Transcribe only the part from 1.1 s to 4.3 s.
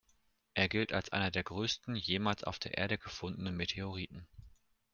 einer der größten jemals auf der Erde gefundenen Meteoriten.